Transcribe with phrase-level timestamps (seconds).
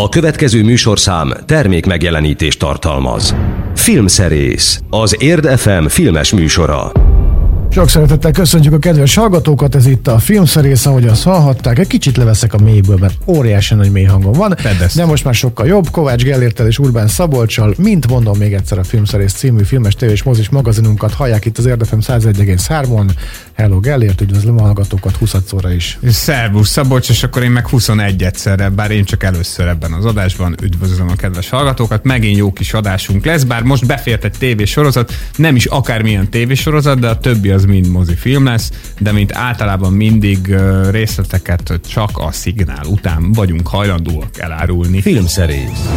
[0.00, 3.34] A következő műsorszám termék megjelenítést tartalmaz.
[3.74, 7.07] Filmszerész, az Érd FM filmes műsora.
[7.70, 11.78] Sok szeretettel köszöntjük a kedves hallgatókat, ez itt a filmszerész, ahogy azt hallhatták.
[11.78, 14.94] Egy kicsit leveszek a mélyből, mert óriási nagy mély hangom van, Fedez.
[14.94, 15.90] de most már sokkal jobb.
[15.90, 20.48] Kovács Gellértel és Urbán Szabolcsal, mint mondom még egyszer a Filmszerész című filmes tévés mozis
[20.48, 23.10] magazinunkat hallják itt az Érdefem 101,3-on.
[23.52, 25.98] Hello Gellért, üdvözlöm a hallgatókat 20 szóra is.
[26.08, 30.54] Szervusz Szabolcs, és akkor én meg 21 egyszerre, bár én csak először ebben az adásban.
[30.62, 35.56] Üdvözlöm a kedves hallgatókat, megint jó kis adásunk lesz, bár most befért egy tévésorozat, nem
[35.56, 40.56] is akármilyen tévésorozat, de a többi az mind mozifilm lesz, de mint általában mindig
[40.90, 45.00] részleteket csak a szignál után vagyunk hajlandóak elárulni.
[45.00, 45.88] Filmszerész.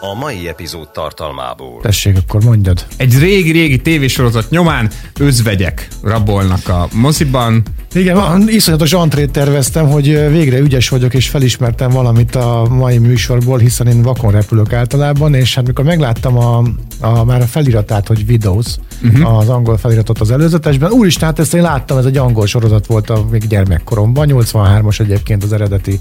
[0.00, 1.80] A mai epizód tartalmából.
[1.82, 2.86] Tessék, akkor mondjad.
[2.96, 7.62] Egy régi-régi tévésorozat nyomán özvegyek rabolnak a moziban,
[7.94, 13.58] Igen, van, iszonyatos antrét terveztem, hogy végre ügyes vagyok, és felismertem valamit a mai műsorból,
[13.58, 16.62] hiszen én vakon repülök általában, és hát mikor megláttam a,
[17.00, 18.66] a már a feliratát, hogy Videos,
[19.02, 19.38] uh-huh.
[19.38, 23.10] az angol feliratot az előzetesben, úristen, hát ezt én láttam, ez egy angol sorozat volt
[23.10, 26.00] a még gyermekkoromban, 83-as egyébként az eredeti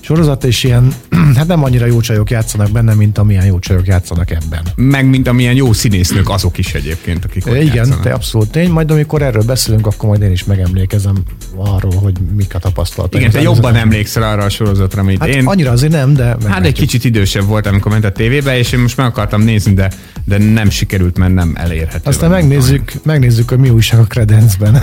[0.00, 0.92] sorozat, és ilyen,
[1.36, 4.62] hát nem annyira jó csajok játszanak benne, mint amilyen jó csajok játszanak ebben.
[4.74, 8.02] meg mint amilyen jó színésznők azok is egyébként, akik ott Igen, játszanak.
[8.02, 11.14] te abszolút tény, majd amikor erről beszélünk, akkor majd én is megemlékezem
[11.56, 13.20] arról, hogy mik a tapasztalatok.
[13.20, 15.46] Igen, te jobban emlékszel arra a sorozatra, mint Hát én.
[15.46, 18.80] annyira azért nem, de Hát egy kicsit idősebb voltam, amikor ment a tévébe, és én
[18.80, 19.90] most meg akartam nézni, de,
[20.26, 22.10] de nem sikerült, mert nem elérhető.
[22.10, 24.82] Aztán megnézzük, megnézzük, hogy mi újság a Credencben.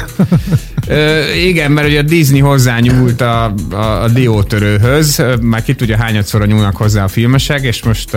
[0.87, 6.47] Ö, igen, mert ugye a Disney hozzányúlt a, a, a diótörőhöz, már ki tudja hányadszor
[6.47, 8.11] nyúlnak hozzá a filmesek, és most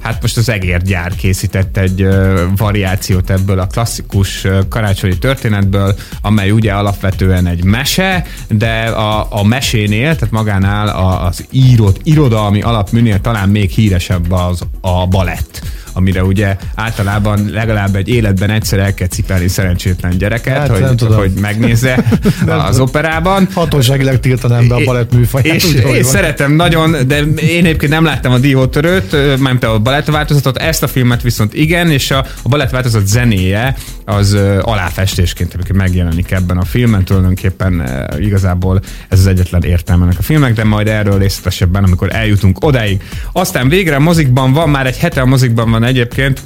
[0.00, 2.08] hát most az egérgyár készített egy
[2.56, 10.14] variációt ebből a klasszikus karácsonyi történetből, amely ugye alapvetően egy mese, de a, a mesénél,
[10.14, 15.62] tehát magánál a, az írott, irodalmi alapműnél talán még híresebb az a balett
[15.92, 20.96] amire ugye általában legalább egy életben egyszer el kell cipelni szerencsétlen gyereket, Hát, nem hogy,
[20.96, 21.16] tudom.
[21.16, 22.04] hogy megnézze
[22.68, 23.48] az operában.
[23.54, 25.56] Hatóságilag tiltanám be a balett műfaját.
[25.56, 26.02] És úgy, van.
[26.02, 30.86] szeretem nagyon, de én egyébként nem láttam a diótörőt, mármint a balett változatot, ezt a
[30.86, 36.64] filmet viszont igen, és a, a balett változat zenéje az aláfestésként egyébként megjelenik ebben a
[36.64, 37.82] filmben, tulajdonképpen
[38.18, 43.02] igazából ez az egyetlen értelme ennek a filmnek, de majd erről részletesebben, amikor eljutunk odáig.
[43.32, 46.40] Aztán végre a mozikban van, már egy hete a mozikban van egyébként,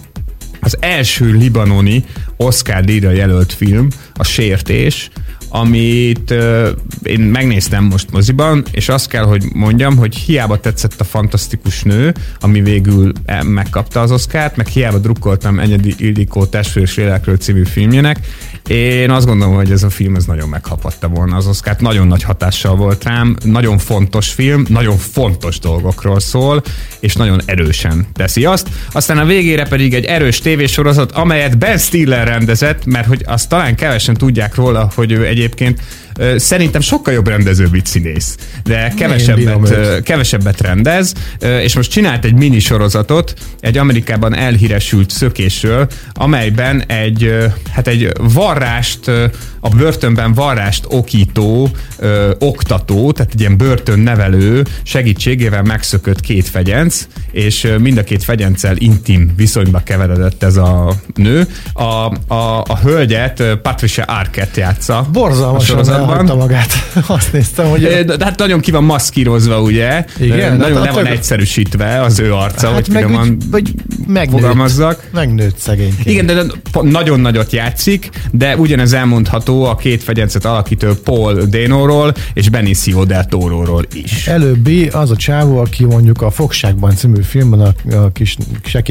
[0.60, 2.04] az első libanoni
[2.36, 5.10] Oscar díjra jelölt film, a Sértés,
[5.60, 6.68] amit uh,
[7.02, 12.14] én megnéztem most moziban, és azt kell, hogy mondjam, hogy hiába tetszett a fantasztikus nő,
[12.40, 18.18] ami végül eh, megkapta az Oscárt, meg hiába drukkoltam Enyedi Ildikó Testvős Lélekről című filmjének,
[18.68, 22.22] én azt gondolom, hogy ez a film ez nagyon meghapatta volna az Oscárt, nagyon nagy
[22.22, 26.62] hatással volt rám, nagyon fontos film, nagyon fontos dolgokról szól,
[27.00, 28.68] és nagyon erősen teszi azt.
[28.92, 33.74] Aztán a végére pedig egy erős tévésorozat, amelyet Ben Stiller rendezett, mert hogy azt talán
[33.74, 35.80] kevesen tudják róla, hogy ő egyébként.
[35.80, 36.05] ö,
[36.36, 41.12] szerintem sokkal jobb rendező, mint színész, de kevesebbet, kevesebbet rendez,
[41.62, 47.34] és most csinált egy mini sorozatot, egy Amerikában elhíresült szökésről, amelyben egy,
[47.70, 49.10] hát egy varrást,
[49.60, 57.72] a börtönben varrást okító, ö, oktató, tehát egy ilyen börtönnevelő segítségével megszökött két fegyenc, és
[57.78, 61.46] mind a két fegyenccel intim viszonyba keveredett ez a nő.
[61.72, 61.82] A,
[62.34, 64.98] a, a hölgyet Patricia Arquette játsza.
[64.98, 66.05] a Borzalmasan sorozatban.
[66.10, 66.72] Elhagyta magát.
[67.06, 67.84] Azt néztem, hogy...
[67.84, 70.04] Ö, De hát nagyon ki van maszkírozva, ugye?
[70.20, 73.74] Igen, hát Nagyon a le van egyszerűsítve az ő arca, hát hogy meg finoman vagy
[74.06, 75.08] megnőtt, fogalmazzak.
[75.12, 76.06] megnőtt szegényként.
[76.06, 76.42] Igen, de de
[76.82, 83.24] nagyon nagyot játszik, de ugyanez elmondható a két fegyencet alakító Paul Dano-ról és Benicio del
[83.26, 84.26] Toro-ról is.
[84.26, 88.36] Előbbi az a csávó, aki mondjuk a Fogságban című filmben a, a kis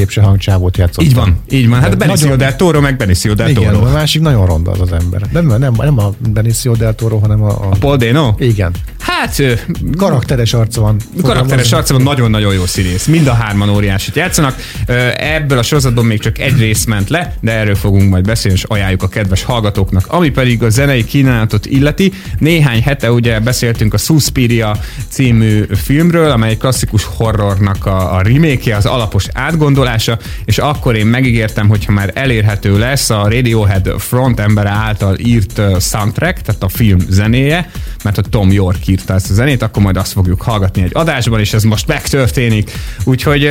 [0.07, 1.03] se hangcsávót játszott.
[1.05, 1.79] Így van, így van.
[1.79, 3.85] Hát De Benicio nagyon- del Toro meg Benicio del Igen, Toro.
[3.85, 5.21] a másik nagyon ronda az az ember.
[5.31, 7.49] Nem, nem, nem a Benicio del Toro, hanem a...
[7.49, 8.33] a Paul Dano?
[8.39, 8.71] igen.
[8.99, 9.41] Hát
[9.97, 10.97] Karakteres arca van.
[11.21, 13.05] karakteres arcában nagyon-nagyon jó színész.
[13.05, 14.55] Mind a hárman óriásit játszanak.
[15.17, 18.63] Ebből a sorozatban még csak egy rész ment le, de erről fogunk majd beszélni, és
[18.63, 20.05] ajánljuk a kedves hallgatóknak.
[20.07, 24.77] Ami pedig a zenei kínálatot illeti, néhány hete ugye beszéltünk a Suspiria
[25.09, 31.67] című filmről, amely klasszikus horrornak a, a remake az alapos átgondolása, és akkor én megígértem,
[31.67, 37.69] hogyha már elérhető lesz a Radiohead frontembere által írt soundtrack, tehát a film zenéje,
[38.03, 41.39] mert hogy Tom York írta ezt a zenét, akkor majd azt fogjuk hallgatni egy adásban,
[41.39, 42.71] és ez most megtörténik.
[43.03, 43.49] Úgyhogy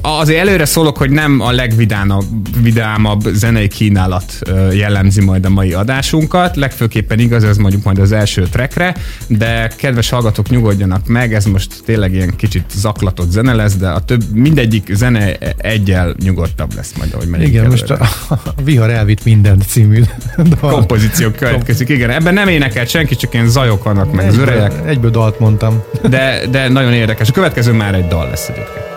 [0.00, 4.38] azért előre szólok, hogy nem a legvidámabb zenei kínálat
[4.72, 8.96] jellemzi majd a mai adásunkat, legfőképpen igaz ez mondjuk majd az első trackre,
[9.26, 14.00] de kedves hallgatók nyugodjanak meg, ez most tényleg ilyen kicsit zaklatott zene lesz, de a
[14.00, 17.86] több, mindegyik zene egyel nyugodtabb lesz majd, ahogy megyünk Igen, előre.
[17.88, 20.02] most a, a Vihar elvitt minden című
[20.60, 20.70] dal.
[20.70, 22.10] Kompozíciók következik, igen.
[22.10, 24.72] Ebben nem énekelt senki, csak ilyen zajok vannak meg az öregek.
[24.86, 25.82] Egyből dalt mondtam.
[26.08, 27.28] De, de nagyon érdekes.
[27.28, 28.95] A következő már egy dal lesz egyébként.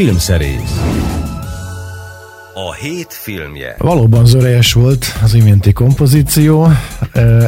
[0.00, 0.80] Filmszerész
[2.54, 6.72] A hét filmje Valóban zörejes volt az iménti kompozíció.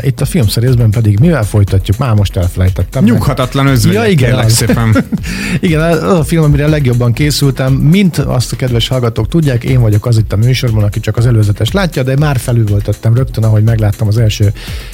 [0.01, 1.99] Itt a filmszerészben pedig mivel folytatjuk?
[1.99, 3.05] Már most elfelejtettem.
[3.05, 3.93] Nyughatatlan özvegy.
[3.93, 4.97] Ja, igen, szépen.
[5.61, 10.07] igen, az a film, amire legjobban készültem, mint azt a kedves hallgatók tudják, én vagyok
[10.07, 14.09] az itt a műsorban, aki csak az előzetes látja, de már felülvoltattam rögtön, ahogy megláttam
[14.09, 14.53] az első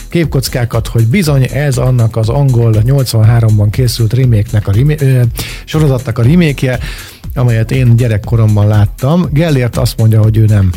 [0.08, 5.22] képkockákat, hogy bizony ez annak az angol 83-ban készült remake-nek a remake, ö,
[5.64, 6.78] sorozatnak a remake
[7.38, 9.26] amelyet én gyerekkoromban láttam.
[9.32, 10.70] Gellért azt mondja, hogy ő nem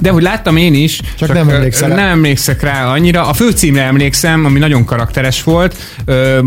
[0.00, 3.26] de hogy láttam én is, csak, csak nem, emlékszem nem emlékszek rá annyira.
[3.26, 5.76] A főcímre emlékszem, ami nagyon karakteres volt.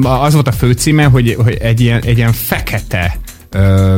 [0.03, 3.17] Az volt a főcíme, hogy, hogy egy, ilyen, egy ilyen fekete
[3.49, 3.95] ö,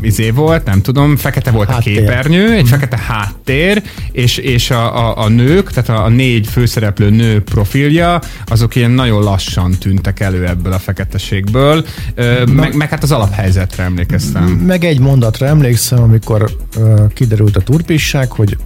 [0.00, 1.96] izé volt, nem tudom, fekete volt háttér.
[1.96, 2.68] a képernyő, egy uh-huh.
[2.68, 8.20] fekete háttér, és, és a, a, a nők, tehát a, a négy főszereplő nő profilja,
[8.46, 11.84] azok ilyen nagyon lassan tűntek elő ebből a feketeségből,
[12.14, 14.44] ö, meg, meg hát az alaphelyzetre emlékeztem.
[14.44, 18.56] Meg egy mondatra emlékszem, amikor ö, kiderült a turpisság, hogy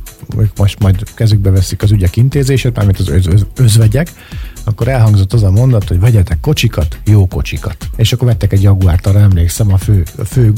[0.57, 4.13] most majd kezükbe veszik az ügyek intézését, mármint az öz, öz, özvegyek,
[4.65, 7.89] akkor elhangzott az a mondat, hogy vegyetek kocsikat, jó kocsikat.
[7.97, 10.53] És akkor vettek egy Jaguárt, arra emlékszem, a fő, a fő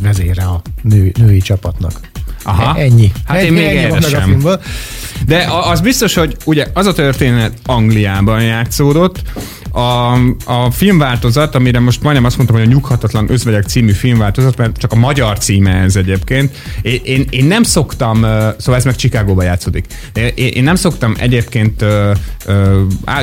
[0.00, 2.00] vezére a nő, női csapatnak.
[2.42, 2.78] Aha.
[2.78, 3.12] E, ennyi.
[3.24, 4.42] Hát ennyi, én még ennyi erre sem.
[5.26, 9.22] De az biztos, hogy ugye az a történet Angliában játszódott,
[9.72, 10.12] a,
[10.44, 14.92] a filmváltozat, amire most majdnem azt mondtam, hogy a Nyughatatlan Özvegyek című filmváltozat, mert csak
[14.92, 16.56] a magyar címe ez egyébként.
[16.82, 18.16] Én, én, én nem szoktam,
[18.58, 19.84] szóval ez meg Chicagóban játszódik.
[20.34, 21.84] Én, én nem szoktam egyébként,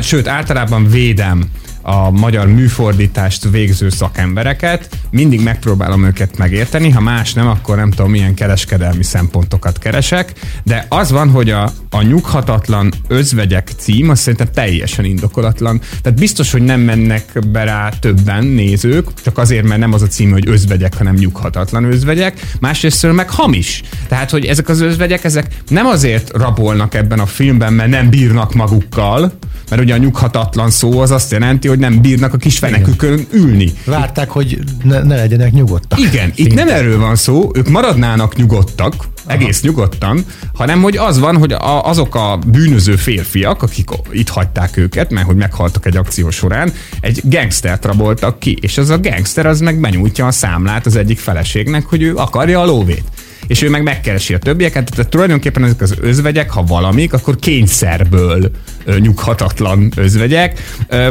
[0.02, 1.44] sőt általában védem
[1.90, 8.12] a magyar műfordítást végző szakembereket, mindig megpróbálom őket megérteni, ha más nem, akkor nem tudom,
[8.12, 14.48] milyen kereskedelmi szempontokat keresek, de az van, hogy a, a nyughatatlan özvegyek cím, azt szerintem
[14.54, 15.82] teljesen indokolatlan.
[16.02, 20.08] Tehát biztos, hogy nem mennek be rá többen nézők, csak azért, mert nem az a
[20.08, 23.84] cím, hogy özvegyek, hanem nyughatatlan özvegyek, másrészt meg hamis.
[24.08, 28.54] Tehát, hogy ezek az özvegyek, ezek nem azért rabolnak ebben a filmben, mert nem bírnak
[28.54, 29.32] magukkal,
[29.70, 33.74] mert ugye a nyughatatlan szó az azt jelenti, hogy nem bírnak a kis fenekükön ülni.
[33.86, 36.00] Várták, hogy ne, ne legyenek nyugodtak.
[36.00, 36.42] Igen, Szinte.
[36.42, 39.38] itt nem erről van szó, ők maradnának nyugodtak, Aha.
[39.40, 44.78] egész nyugodtan, hanem hogy az van, hogy a, azok a bűnöző férfiak, akik itt hagyták
[44.78, 49.46] őket, mert hogy meghaltak egy akció során, egy gangstert raboltak ki, és az a gangster
[49.46, 53.04] az meg benyújtja a számlát az egyik feleségnek, hogy ő akarja a lóvét
[53.48, 58.52] és ő meg megkeresi a többieket, tehát tulajdonképpen ezek az özvegyek, ha valamik, akkor kényszerből
[59.00, 60.60] nyughatatlan özvegyek.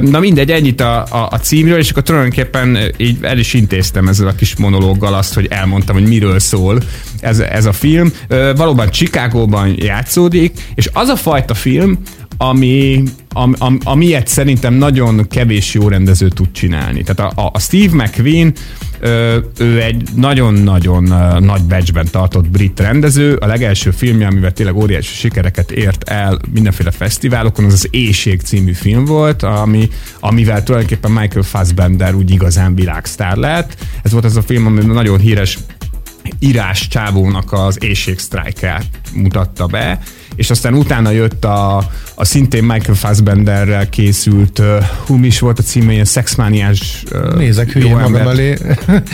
[0.01, 4.27] Na mindegy, ennyit a, a, a címről, és akkor tulajdonképpen így el is intéztem ezzel
[4.27, 6.83] a kis monológgal azt, hogy elmondtam, hogy miről szól
[7.21, 8.13] ez, ez a film.
[8.57, 11.99] Valóban Chicagóban játszódik, és az a fajta film,
[12.37, 13.03] ami,
[13.33, 17.03] am, am, amilyet szerintem nagyon kevés jó rendező tud csinálni.
[17.03, 18.55] Tehát a, a Steve McQueen,
[19.59, 21.03] ő egy nagyon-nagyon
[21.41, 23.35] nagy becsben tartott brit rendező.
[23.35, 28.73] A legelső filmje, amivel tényleg óriási sikereket ért el mindenféle fesztiválokon, az az Éjség című
[28.73, 29.89] film volt, ami,
[30.21, 33.77] amivel tulajdonképpen Michael Fassbender úgy igazán világsztár lett.
[34.03, 35.59] Ez volt az a film, ami nagyon híres
[36.39, 39.99] írás csávónak az éjségsztrájkát mutatta be,
[40.37, 41.77] és aztán utána jött a,
[42.15, 44.67] a szintén Michael Fassbenderrel készült, uh,
[45.07, 48.59] hú, mi is volt a címe, ilyen szexmániás uh, Nézek hülyén magam elé.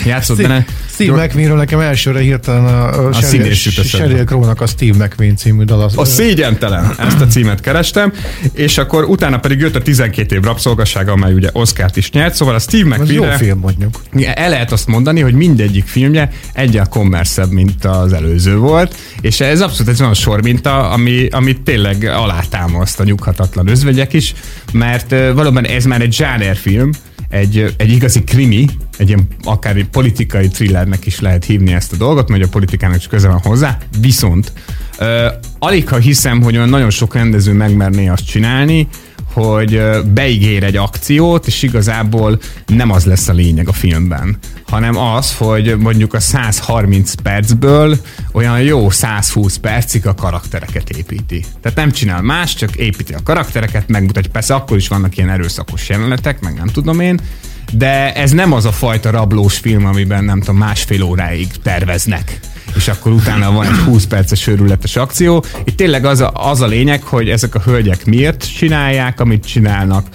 [0.05, 0.65] Játszott benne.
[0.89, 3.21] Steve McQueen-ről nekem elsőre hirtelen a, a, a
[3.83, 5.89] Sheryl Crow-nak a Steve McQueen című dal.
[5.95, 8.13] A szégyentelen, ezt a címet kerestem,
[8.53, 12.55] és akkor utána pedig jött a 12 év rabszolgassága, amely ugye Oscar-t is nyert, szóval
[12.55, 13.13] a Steve McQueen...
[13.13, 14.01] jó film mondjuk.
[14.33, 19.61] El lehet azt mondani, hogy mindegyik filmje egyel kommerszebb, mint az előző volt, és ez
[19.61, 24.33] abszolút egy olyan sor minta, ami, ami tényleg alátámaszt a nyughatatlan özvegyek is,
[24.71, 26.89] mert valóban ez már egy film,
[27.29, 28.65] egy, egy igazi krimi,
[28.97, 32.97] egy ilyen akár egy politikai thrillernek is lehet hívni ezt a dolgot, mert a politikának
[32.97, 34.51] is köze van hozzá, viszont
[34.99, 35.07] uh,
[35.59, 38.87] alig ha hiszem, hogy olyan nagyon sok rendező megmerné azt csinálni,
[39.33, 39.81] hogy
[40.13, 44.37] beígér egy akciót, és igazából nem az lesz a lényeg a filmben,
[44.67, 47.97] hanem az, hogy mondjuk a 130 percből
[48.31, 51.45] olyan jó 120 percig a karaktereket építi.
[51.61, 54.31] Tehát nem csinál más, csak építi a karaktereket, megmutatja.
[54.31, 57.19] Persze akkor is vannak ilyen erőszakos jelenetek, meg nem tudom én,
[57.71, 62.39] de ez nem az a fajta rablós film, amiben nem tudom, másfél óráig terveznek
[62.75, 65.43] és akkor utána van egy 20 perces őrületes akció.
[65.63, 70.07] Itt tényleg az a, az a lényeg, hogy ezek a hölgyek miért csinálják, amit csinálnak,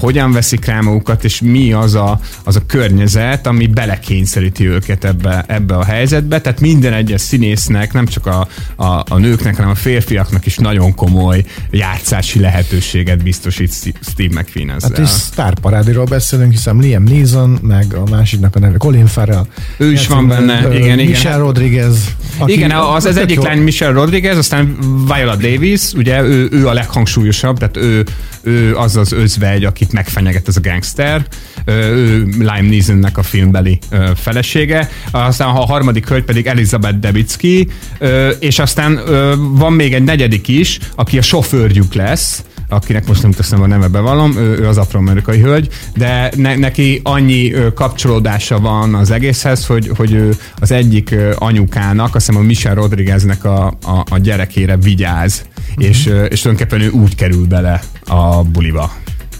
[0.00, 5.44] hogyan veszik rá magukat, és mi az a, az a környezet, ami belekényszeríti őket ebbe,
[5.48, 6.40] ebbe a helyzetbe.
[6.40, 10.94] Tehát minden egyes színésznek, nem csak a, a, a nőknek, hanem a férfiaknak is nagyon
[10.94, 14.90] komoly játszási lehetőséget biztosít Steve McQueen ezzel.
[14.90, 19.46] Hát és sztárparádiról beszélünk, hiszen Liam Neeson, meg a másiknak a neve Colin Farrell.
[19.76, 21.06] Ő is van benne, igen, igen.
[21.06, 24.76] Michelle Rodriguez, aki Igen, az, az egyik lány Michelle Rodriguez, aztán
[25.14, 28.04] Viola Davis, ugye ő, ő a leghangsúlyosabb, tehát ő,
[28.42, 31.26] ő az az özvegy, akit megfenyeget ez a gangster,
[31.64, 33.78] ő Lime Neesonnek a filmbeli
[34.14, 37.68] felesége, aztán a harmadik hölgy pedig Elizabeth Debicki,
[38.38, 39.00] és aztán
[39.52, 43.88] van még egy negyedik is, aki a sofőrjük lesz, akinek most nem teszem a neve
[43.88, 49.90] bevallom, ő, ő az afroamerikai hölgy, de ne, neki annyi kapcsolódása van az egészhez, hogy,
[49.96, 55.44] hogy ő az egyik anyukának, azt hiszem a Michelle Rodrigueznek a, a, a gyerekére vigyáz,
[55.70, 55.84] uh-huh.
[55.84, 55.98] és,
[56.28, 58.92] és tulajdonképpen ő úgy kerül bele a buliba.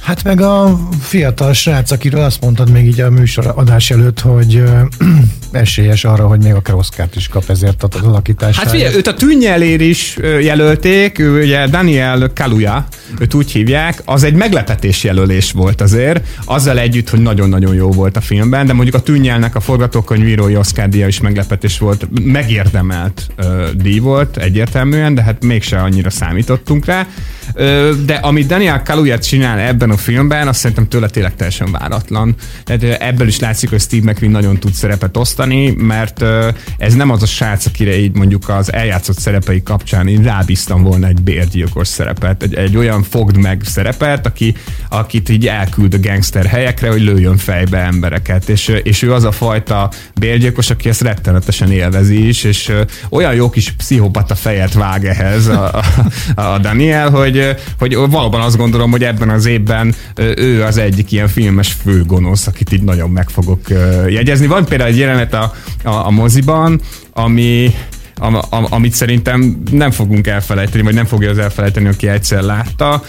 [0.02, 4.62] Hát meg a fiatal srác, akiről azt mondtad még így a műsor adás előtt, hogy
[5.52, 8.62] esélyes arra, hogy még a Oscar-t is kap ezért az alakításra.
[8.62, 12.86] Hát figyelj, őt a tűnyelér is jelölték, ő ugye Daniel Kaluja,
[13.18, 18.16] őt úgy hívják, az egy meglepetés jelölés volt azért, azzal együtt, hogy nagyon-nagyon jó volt
[18.16, 23.68] a filmben, de mondjuk a tűnyelnek a forgatókönyvírói Oscar díja is meglepetés volt, megérdemelt ö,
[23.74, 27.06] díj volt egyértelműen, de hát mégse annyira számítottunk rá.
[27.54, 32.34] Ö, de amit Daniel Kaluja csinál ebben a filmben, azt szerintem tőle tényleg teljesen váratlan.
[32.64, 36.24] Tehát ebből is látszik, hogy Steve McQueen nagyon tud szerepet osztani, mert
[36.78, 41.06] ez nem az a srác, akire így mondjuk az eljátszott szerepei kapcsán én rábíztam volna
[41.06, 44.54] egy bérgyilkos szerepet, egy, egy olyan fogd meg szerepet, aki,
[44.88, 49.32] akit így elküld a gangster helyekre, hogy lőjön fejbe embereket, és, és ő az a
[49.32, 52.72] fajta bérgyilkos, aki ezt rettenetesen élvezi is, és
[53.10, 55.74] olyan jó kis pszichopata fejet vág ehhez a,
[56.34, 59.94] a, a Daniel, hogy, hogy valóban azt gondolom, hogy ebben az évben során
[60.36, 63.60] ő az egyik ilyen filmes főgonosz, akit így nagyon meg fogok
[64.08, 64.46] jegyezni.
[64.46, 65.52] Van például egy jelenet a,
[65.84, 66.80] a, a moziban,
[67.12, 67.74] ami
[68.22, 73.02] am, am, amit szerintem nem fogunk elfelejteni, vagy nem fogja az elfelejteni, aki egyszer látta.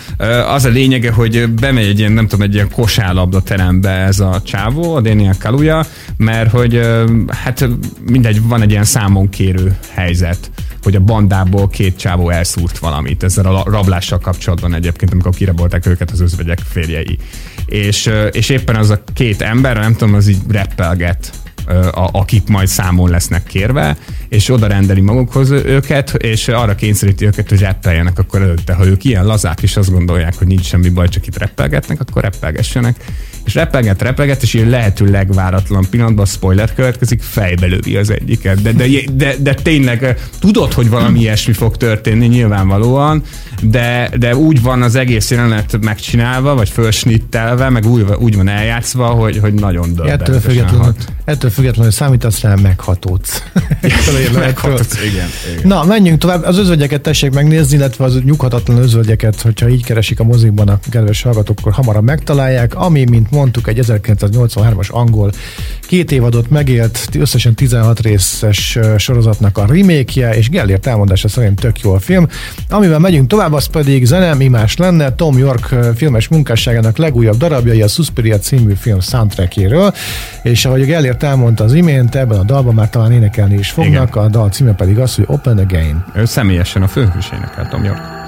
[0.48, 4.42] Az a lényege, hogy bemegy egy ilyen, nem tudom, egy ilyen kosárlabda terembe ez a
[4.46, 5.86] csávó, a Daniel Kaluja,
[6.18, 6.82] mert hogy
[7.28, 7.68] hát
[8.10, 10.52] mindegy, van egy ilyen számon kérő helyzet
[10.84, 16.12] hogy a bandából két csávó elszúrt valamit ezzel a rablással kapcsolatban egyébként, amikor kirabolták őket
[16.12, 17.18] az özvegyek férjei.
[17.66, 21.32] És, és éppen az a két ember, nem tudom, az így reppelget
[21.94, 23.98] akik majd számon lesznek kérve,
[24.30, 28.74] és oda rendeli magukhoz őket, és arra kényszeríti őket, hogy reppeljenek akkor előtte.
[28.74, 32.22] Ha ők ilyen lazák is azt gondolják, hogy nincs semmi baj, csak itt reppelgetnek, akkor
[32.22, 32.96] reppelgessenek
[33.46, 38.62] és repelget, repelget, és ilyen lehető legváratlan pillanatban spoiler következik, fejbe lövi az egyiket.
[38.62, 43.24] De, de, de, de tényleg tudod, hogy valami ilyesmi fog történni nyilvánvalóan,
[43.62, 49.06] de, de úgy van az egész jelenet megcsinálva, vagy fölsnittelve, meg úgy, úgy van eljátszva,
[49.06, 50.28] hogy, hogy nagyon döbbenetes.
[50.28, 53.44] Ettől függetlenül, ettől függetlenül számítasz rá, meghatódsz.
[54.34, 55.68] Meghatod, igen, igen.
[55.68, 56.44] Na, menjünk tovább.
[56.44, 61.22] Az özvegyeket tessék megnézni, illetve az nyughatatlan özvegyeket, hogyha így keresik a mozikban a kedves
[61.22, 62.76] hallgatók, akkor hamarabb megtalálják.
[62.76, 65.32] Ami, mint mondtuk, egy 1983-as angol
[65.88, 71.94] két évadot megélt, összesen 16 részes sorozatnak a remake és Gellért elmondása szerint tök jó
[71.94, 72.28] a film.
[72.70, 77.82] Amivel megyünk tovább, az pedig zene, mi más lenne, Tom York filmes munkásságának legújabb darabjai
[77.82, 79.94] a Suspiria című film soundtrackjéről,
[80.44, 84.24] és ahogy Gellért elmondta az imént, ebben a dalban már talán énekelni is fognak, Igen.
[84.24, 86.04] a dal címe pedig az, hogy Open Again.
[86.14, 88.23] Ő személyesen a főhős énekel, Tom York.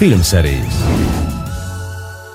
[0.00, 0.84] Filmszerész.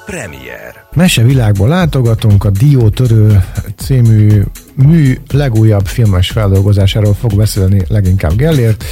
[0.05, 0.85] Premier.
[0.93, 3.43] Mese világból látogatunk, a Diótörő
[3.75, 4.43] című
[4.75, 8.83] mű legújabb filmes feldolgozásáról fog beszélni leginkább Gellért.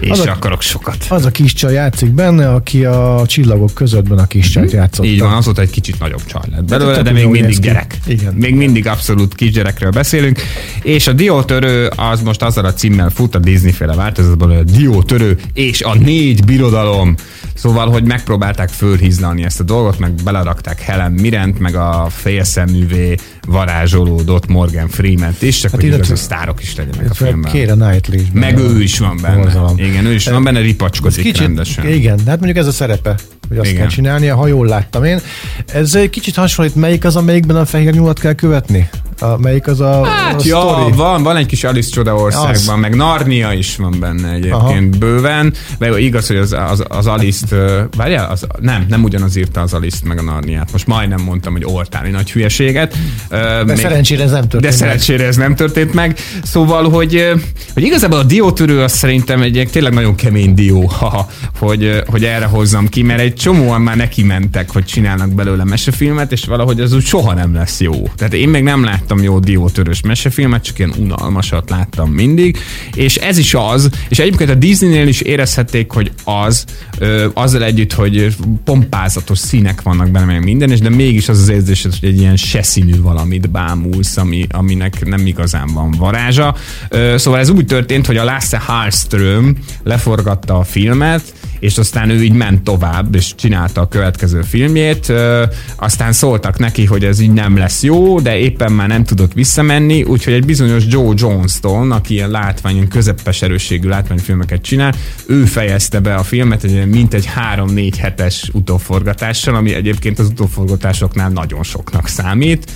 [0.00, 0.96] És Az a- akarok sokat.
[1.08, 5.02] Az a kis csaj játszik benne, aki a csillagok közöttben a kis csajt játszotta.
[5.02, 5.12] Mhm.
[5.12, 7.98] Így van, azóta egy kicsit nagyobb csaj lett belőle, tök de még mindig gyerek.
[8.06, 8.34] Igen.
[8.34, 10.40] Még mindig abszolút kisgyerekről beszélünk.
[10.82, 14.62] És a Diótörő az most azzal a címmel fut a Disney féle változatban, hogy a
[14.76, 17.14] Diótörő és a négy birodalom.
[17.54, 23.14] Szóval, hogy megpróbálták fölhízlani ezt a dolgot, meg belerakták Helen Mirent, meg a félszeművé
[23.46, 27.52] varázsolódott Morgan Freeman-t is, csak Hát hogy igazi sztárok is legyenek a filmben.
[27.52, 29.36] Kéra Knightley Meg ő is van benne.
[29.36, 29.78] Borzalom.
[29.88, 31.88] Igen, ő is van benne, ripacskodik Kicsit, rendesen.
[31.88, 33.14] igen, hát mondjuk ez a szerepe,
[33.48, 33.80] hogy azt Igen.
[33.80, 35.20] kell csinálnia, ha jól láttam én.
[35.66, 38.88] Ez egy kicsit hasonlít, melyik az, amelyikben a fehér nyulat kell követni?
[39.20, 40.96] A, melyik az a, Hát a ja, sztori?
[40.96, 42.80] van, van egy kis Alice Csodaországban, Az.
[42.80, 44.98] meg Narnia is van benne egyébként Aha.
[44.98, 47.54] bőven, de igaz, hogy az, az, az Alice-t,
[47.96, 50.72] várjál, az, nem, nem ugyanaz írta az Alice-t meg a Narniát.
[50.72, 52.96] Most majdnem mondtam, hogy oltáni nagy hülyeséget.
[53.28, 54.62] De még- szerencsére ez nem történt.
[54.62, 54.78] de meg.
[54.78, 56.16] szerencsére ez nem történt meg.
[56.42, 57.32] Szóval, hogy,
[57.74, 61.28] hogy igazából a diótörő az szerintem egy tényleg nagyon kemény dió, haha,
[61.58, 66.32] hogy, hogy erre hozzam ki, mert egy csomóan már neki mentek, hogy csinálnak belőle mesefilmet,
[66.32, 68.08] és valahogy az úgy soha nem lesz jó.
[68.16, 72.58] Tehát én még nem láttam jó diótörős mesefilmet, csak ilyen unalmasat láttam mindig,
[72.94, 76.64] és ez is az, és egyébként a Disneynél is érezhették, hogy az,
[76.98, 81.48] ö, azzal együtt, hogy pompázatos színek vannak benne, meg minden, és de mégis az az
[81.48, 86.54] érzés, hogy egy ilyen se színű valamit bámulsz, ami, aminek nem igazán van varázsa.
[86.88, 91.22] Ö, Szóval ez úgy történt, hogy a Lasse Hallström leforgatta a filmet,
[91.60, 95.44] és aztán ő így ment tovább, és csinálta a következő filmjét, ö,
[95.76, 100.02] aztán szóltak neki, hogy ez így nem lesz jó, de éppen már nem tudott visszamenni,
[100.02, 104.94] úgyhogy egy bizonyos Joe Johnston, aki ilyen látványon közepes erősségű látványfilmeket csinál,
[105.26, 111.28] ő fejezte be a filmet egy mint egy 3-4 hetes utóforgatással, ami egyébként az utóforgatásoknál
[111.28, 112.70] nagyon soknak számít.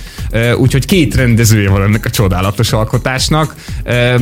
[0.57, 3.55] Úgyhogy két rendezője van ennek a csodálatos alkotásnak.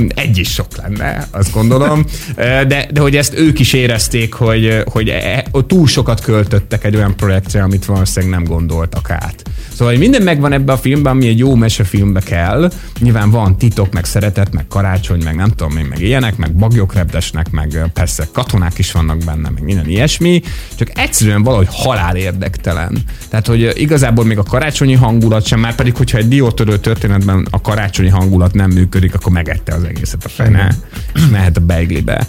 [0.08, 2.06] Egy is sok lenne, azt gondolom.
[2.36, 7.16] De, de hogy ezt ők is érezték, hogy, hogy e- túl sokat költöttek egy olyan
[7.16, 9.44] projektre, amit valószínűleg nem gondoltak át.
[9.74, 11.56] Szóval minden megvan ebbe a filmben, ami egy jó
[11.92, 12.72] mesefilmbe kell.
[13.00, 16.94] Nyilván van titok, meg szeretet, meg karácsony, meg nem tudom én, meg ilyenek, meg bagyok
[16.94, 20.42] repdesnek, meg persze katonák is vannak benne, meg minden ilyesmi,
[20.76, 22.98] csak egyszerűen valahogy halál érdektelen.
[23.30, 27.62] Tehát, hogy igazából még a karácsonyi hangulat sem, már pedig, hogyha egy diótörő történetben a
[27.62, 30.76] karácsonyi hangulat nem működik, akkor megette az egészet a fene,
[31.14, 32.28] és mehet a beiglibe.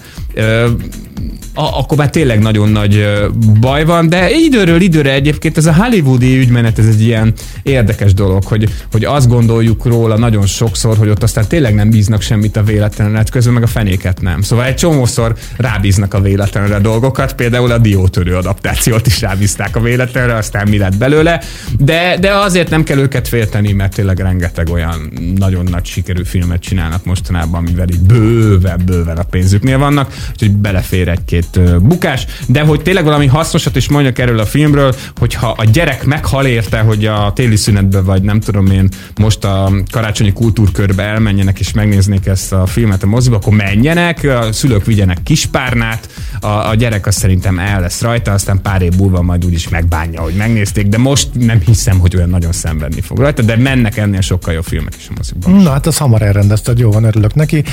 [1.55, 3.21] A, akkor már tényleg nagyon nagy
[3.61, 8.45] baj van, de időről időre egyébként ez a hollywoodi ügymenet, ez egy ilyen érdekes dolog,
[8.45, 12.63] hogy, hogy azt gondoljuk róla nagyon sokszor, hogy ott aztán tényleg nem bíznak semmit a
[12.63, 14.43] véletlenre, hát közben meg a fenéket nem.
[14.43, 20.35] Szóval egy csomószor rábíznak a véletlenre dolgokat, például a diótörő adaptációt is rábízták a véletlenre,
[20.35, 21.43] aztán mi lett belőle,
[21.79, 26.61] de, de azért nem kell őket félteni, mert tényleg rengeteg olyan nagyon nagy sikerű filmet
[26.61, 32.83] csinálnak mostanában, mivel így bőven, bőven a pénzüknél vannak, úgyhogy belefér egy-két bukás, de hogy
[32.83, 37.33] tényleg valami hasznosat is mondjak erről a filmről, hogyha a gyerek meghal érte, hogy a
[37.35, 42.67] téli szünetbe vagy nem tudom én most a karácsonyi kultúrkörbe elmenjenek és megnéznék ezt a
[42.67, 46.09] filmet a moziba, akkor menjenek, a szülők vigyenek kispárnát,
[46.41, 50.21] a, a gyerek azt szerintem el lesz rajta, aztán pár év múlva majd úgyis megbánja,
[50.21, 54.21] hogy megnézték, de most nem hiszem, hogy olyan nagyon szenvedni fog rajta, de mennek ennél
[54.21, 55.63] sokkal jobb filmek is a moziba.
[55.63, 57.65] Na hát azt hamar elrendezted, jó van, örülök neki.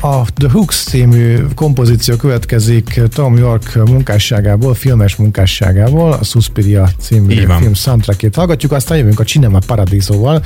[0.00, 7.74] A The Hooks című kompozíció következik Tom York munkásságából, filmes munkásságából, a Suspiria című film
[7.74, 10.42] soundtrackét hallgatjuk, aztán jövünk a Cinema Paradisoval,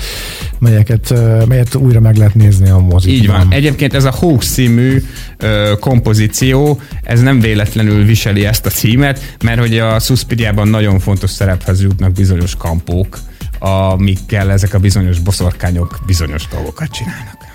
[0.59, 1.15] melyeket,
[1.49, 3.21] melyet újra meg lehet nézni a mozikban.
[3.21, 3.47] Így van.
[3.51, 5.03] Egyébként ez a Hawks című
[5.37, 11.31] ö, kompozíció, ez nem véletlenül viseli ezt a címet, mert hogy a Suspiriában nagyon fontos
[11.31, 13.19] szerephez jutnak bizonyos kampók,
[13.59, 17.46] amikkel ezek a bizonyos boszorkányok bizonyos dolgokat csinálnak.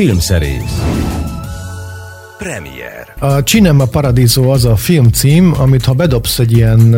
[0.00, 0.82] Filmszerész.
[2.38, 3.14] Premier.
[3.18, 6.96] A Cinema Paradiso az a filmcím, amit ha bedobsz egy ilyen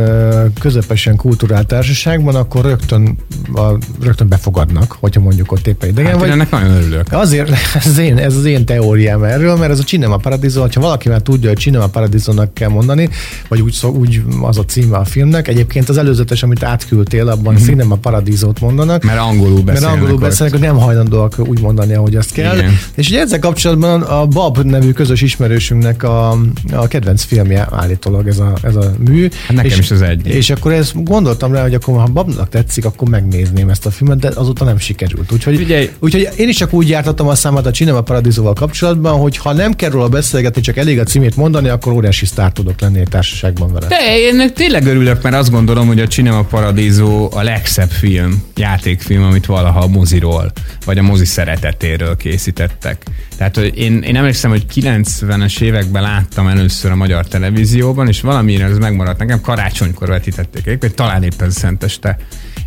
[0.61, 3.17] közepesen kulturált társaságban, akkor rögtön,
[3.55, 6.31] a, rögtön befogadnak, hogyha mondjuk ott éppen idegen Hát vagy.
[6.31, 7.07] ennek nagyon örülök.
[7.11, 10.81] Azért, ez az, én, ez az én teóriám erről, mert ez a Cinema Paradiso, ha
[10.81, 13.09] valaki már tudja, hogy Cinema Paradiso-nak kell mondani,
[13.49, 17.55] vagy úgy, szó, úgy az a címe a filmnek, egyébként az előzetes, amit átküldtél, abban
[17.55, 17.65] mm-hmm.
[17.65, 19.05] Cinema Paradiso-t mondanak.
[19.05, 19.93] Mert angolul mert beszélnek.
[19.93, 20.21] angolul ott.
[20.21, 22.57] beszélnek, hogy nem hajlandóak úgy mondani, ahogy azt kell.
[22.57, 22.79] Igen.
[22.95, 26.31] És ugye ezzel kapcsolatban a Bab nevű közös ismerősünknek a,
[26.73, 29.29] a kedvenc filmje állítólag ez a, ez a mű.
[29.47, 30.35] Hát nekem és, is az egyik.
[30.35, 33.09] És akkor ezt gondoltam rá, hogy akkor ha Babnak tetszik, akkor
[33.43, 35.33] megnézném ezt a filmet, de azóta nem sikerült.
[35.33, 35.91] Úgyhogy, Figyelj.
[35.99, 39.73] úgyhogy én is csak úgy jártatom a számat a Cinema Paradisoval kapcsolatban, hogy ha nem
[39.73, 43.73] kell róla beszélgetni, csak elég a címét mondani, akkor óriási sztár tudok lenni egy társaságban
[43.73, 43.87] vele.
[43.87, 49.23] De én tényleg örülök, mert azt gondolom, hogy a Cinema Paradiso a legszebb film, játékfilm,
[49.23, 50.53] amit valaha a moziról,
[50.85, 53.03] vagy a mozi szeretetéről készítettek.
[53.37, 58.65] Tehát hogy én, én emlékszem, hogy 90-es években láttam először a magyar televízióban, és valamire
[58.65, 62.17] ez megmaradt nekem, karácsonykor vetítették egyébként, talán éppen szenteste.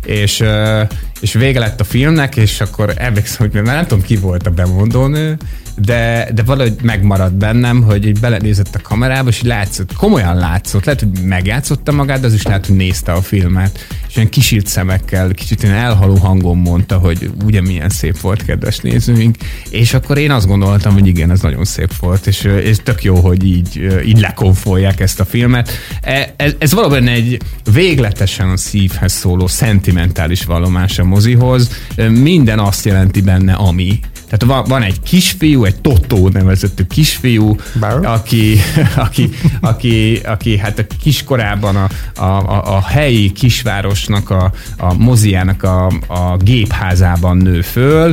[0.04, 0.44] És,
[1.20, 4.50] és vége lett a filmnek, és akkor emlékszem, hogy már nem tudom ki volt a
[4.50, 5.36] bemondónő,
[5.78, 11.00] de, de valahogy megmaradt bennem, hogy így belenézett a kamerába, és látszott, komolyan látszott, lehet,
[11.00, 15.30] hogy megjátszotta magát, de az is lehet, hogy nézte a filmet, és olyan kisírt szemekkel,
[15.30, 19.36] kicsit ilyen elhaló hangon mondta, hogy ugye milyen szép volt, kedves nézőink,
[19.70, 23.14] és akkor én azt gondoltam, hogy igen, ez nagyon szép volt, és, és tök jó,
[23.14, 25.70] hogy így, így lekonfolják ezt a filmet.
[26.02, 27.38] E- Ez, ez valóban egy
[27.72, 31.70] végletesen a szívhez szóló, szentimentális vallomás a mozihoz,
[32.10, 34.00] minden azt jelenti benne, ami.
[34.28, 38.04] Tehát van, van egy kisfiú, egy Totó nevezettű kisfiú, Bár?
[38.04, 38.56] aki,
[39.06, 41.88] aki, aki, aki hát a kiskorában a,
[42.20, 48.12] a, a, a helyi kisvárosnak, a, a moziának a, a gépházában nő föl,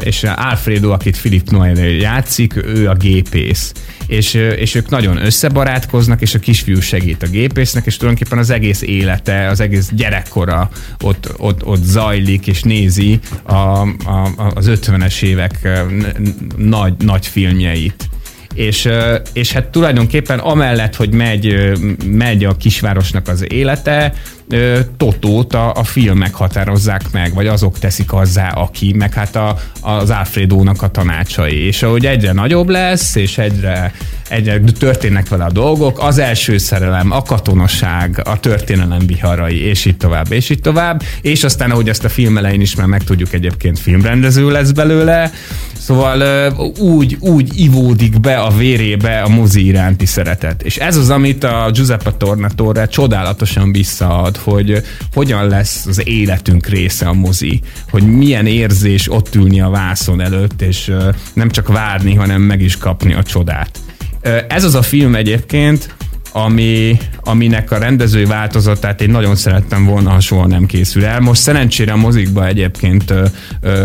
[0.00, 3.72] és Alfredo, akit Philip Noel játszik, ő a gépész.
[4.06, 8.82] És, és ők nagyon összebarátkoznak, és a kisfiú segít a gépésznek, és tulajdonképpen az egész
[8.82, 10.70] élete, az egész gyerekkora
[11.02, 15.68] ott, ott, ott zajlik, és nézi a, a- az 50-es évek
[16.56, 18.08] nagy, nagy filmjeit.
[18.56, 18.88] És,
[19.32, 21.72] és hát tulajdonképpen amellett, hogy megy,
[22.04, 24.12] megy a kisvárosnak az élete,
[24.96, 30.10] Totót a, a filmek határozzák meg, vagy azok teszik azzá, aki, meg hát a, az
[30.10, 31.66] Alfredónak a tanácsai.
[31.66, 33.92] És ahogy egyre nagyobb lesz, és egyre,
[34.28, 39.96] egyre történnek vele a dolgok, az első szerelem, a katonaság, a történelem viharai, és így
[39.96, 43.78] tovább, és így tovább, és aztán, ahogy ezt a film elején is már megtudjuk, egyébként
[43.78, 45.30] filmrendező lesz belőle,
[45.86, 50.62] Szóval úgy, úgy ivódik be a vérébe a mozi iránti szeretet.
[50.62, 54.82] És ez az, amit a Giuseppe Tornatore csodálatosan visszaad, hogy
[55.14, 60.62] hogyan lesz az életünk része a mozi, hogy milyen érzés ott ülni a vászon előtt,
[60.62, 60.92] és
[61.32, 63.78] nem csak várni, hanem meg is kapni a csodát.
[64.48, 65.94] Ez az a film egyébként,
[66.44, 71.20] ami, aminek a rendezői változatát én nagyon szerettem volna, ha soha nem készül el.
[71.20, 73.14] Most szerencsére a mozikba egyébként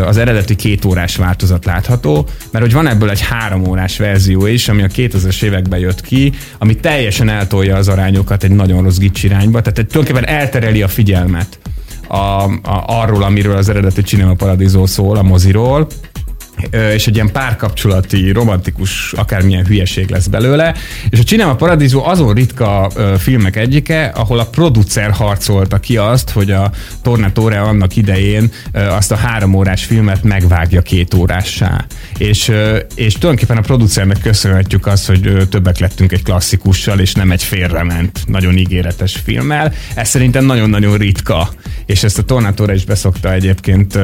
[0.05, 4.69] az eredeti két órás változat látható, mert hogy van ebből egy három órás verzió is,
[4.69, 9.23] ami a 2000-es években jött ki, ami teljesen eltolja az arányokat egy nagyon rossz gics
[9.23, 11.59] irányba, tehát egy, tulajdonképpen eltereli a figyelmet
[12.07, 15.87] a, a, arról, amiről az eredeti Cinema Paradiso szól, a moziról,
[16.95, 20.75] és egy ilyen párkapcsolati, romantikus, akármilyen hülyeség lesz belőle.
[21.09, 26.51] És a Cinema Paradiso azon ritka filmek egyike, ahol a producer harcolta ki azt, hogy
[26.51, 26.71] a
[27.01, 31.85] Tornatore annak idején azt a három órás filmet megvágja két órássá.
[32.17, 32.51] És,
[32.95, 38.19] és tulajdonképpen a producernek köszönhetjük azt, hogy többek lettünk egy klasszikussal, és nem egy félrement,
[38.27, 39.73] nagyon ígéretes filmmel.
[39.95, 41.49] Ez szerintem nagyon-nagyon ritka,
[41.85, 43.97] és ezt a Tornatore is beszokta egyébként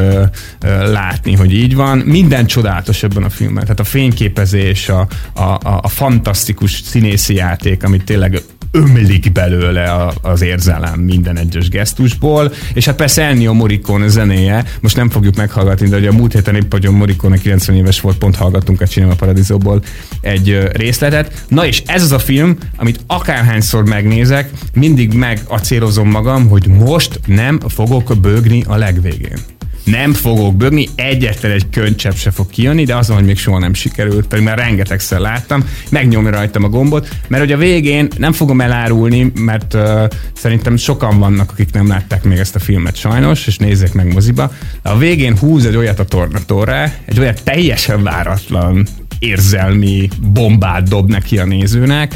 [0.86, 1.98] látni, hogy így van.
[1.98, 3.64] Minden csodálatos ebben a filmben.
[3.64, 10.14] Tehát a fényképezés, a, a, a, a fantasztikus színészi játék, amit tényleg ömlik belőle a,
[10.22, 15.88] az érzelem minden egyes gesztusból, és hát persze Ennio Morricone zenéje, most nem fogjuk meghallgatni,
[15.88, 18.86] de ugye a múlt héten épp, hogy a Morricone 90 éves volt, pont hallgattunk a
[18.86, 19.84] Cinema Paradisoból
[20.22, 21.46] egy részletet.
[21.48, 27.60] Na és ez az a film, amit akárhányszor megnézek, mindig megacélozom magam, hogy most nem
[27.60, 29.57] fogok bőgni a legvégén
[29.88, 33.74] nem fogok bögni, egyetlen egy könycsepp se fog kijönni, de azon, hogy még soha nem
[33.74, 38.62] sikerült, pedig már rengetegszer láttam, megnyomni rajtam a gombot, mert hogy a végén nem fogom
[38.62, 43.58] elárulni, mert uh, szerintem sokan vannak, akik nem látták még ezt a filmet sajnos, és
[43.58, 44.52] nézzék meg moziba.
[44.82, 48.88] A végén húz egy olyat a tornatorra, egy olyan teljesen váratlan
[49.20, 52.16] érzelmi bombát dob neki a nézőnek,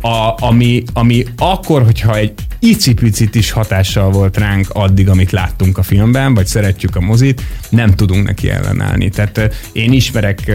[0.00, 2.32] a, ami, ami akkor, hogyha egy
[2.64, 7.90] icipicit is hatással volt ránk addig, amit láttunk a filmben, vagy szeretjük a mozit, nem
[7.90, 9.08] tudunk neki ellenállni.
[9.08, 10.52] Tehát én ismerek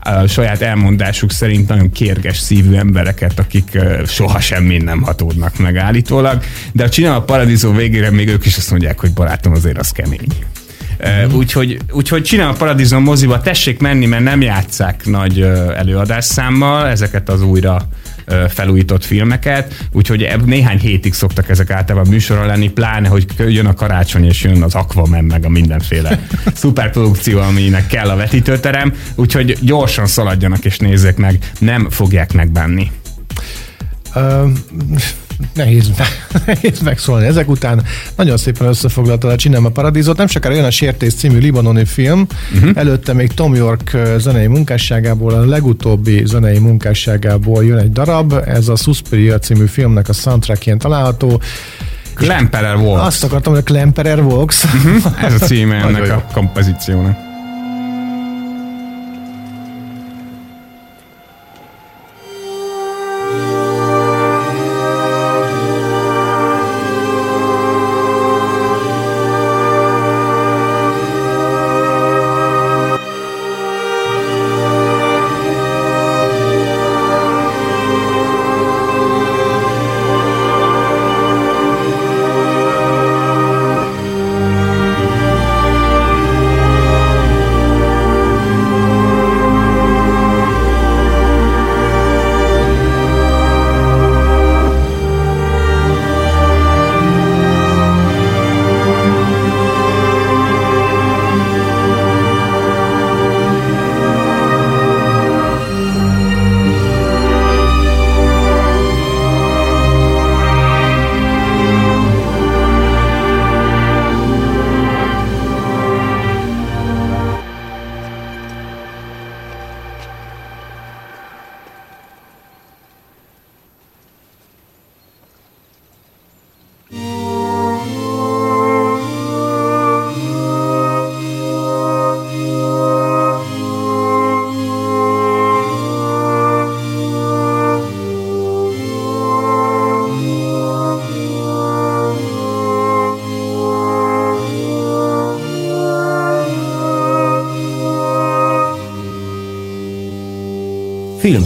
[0.00, 6.42] a saját elmondásuk szerint nagyon kérges szívű embereket, akik soha semmi nem hatódnak meg állítólag,
[6.72, 9.90] de a Csinál a Paradiso végére még ők is azt mondják, hogy barátom azért az
[9.90, 10.28] kemény.
[11.00, 15.40] Uh, úgyhogy, úgyhogy csinál a Paradizom moziba, tessék menni, mert nem játszák nagy
[15.76, 17.88] előadásszámmal ezeket az újra
[18.48, 24.24] felújított filmeket, úgyhogy néhány hétig szoktak ezek általában műsorra lenni, pláne, hogy jön a karácsony,
[24.24, 30.64] és jön az Aquaman, meg a mindenféle szuperprodukció, aminek kell a vetítőterem, úgyhogy gyorsan szaladjanak
[30.64, 32.90] és nézzék meg, nem fogják megbánni.
[34.14, 34.46] Ö,
[35.54, 35.90] nehéz,
[36.46, 37.26] nehéz megszólni.
[37.26, 37.82] Ezek után
[38.16, 40.16] nagyon szépen összefoglaltad a Cinema Paradízot.
[40.16, 42.26] Nem sokára jön a Sértés című libanoni film.
[42.54, 42.70] Uh-huh.
[42.74, 48.32] Előtte még Tom York zenei munkásságából, a legutóbbi zenei munkásságából jön egy darab.
[48.46, 51.40] Ez a Suspiria című filmnek a soundtrackjén található.
[52.14, 53.02] Klemperer volt.
[53.02, 54.64] Azt akartam, hogy a Klemperer Vox.
[54.64, 55.24] Uh-huh.
[55.24, 57.25] Ez a címe ennek a kompozíciónak.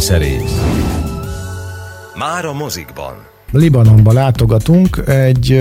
[0.00, 0.60] Filmszerész.
[2.14, 3.14] Már a mozikban.
[3.52, 5.52] Libanonba látogatunk, egy,